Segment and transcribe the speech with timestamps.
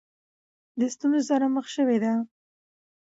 [0.79, 2.13] د ستونزو سره مخ شوې دي.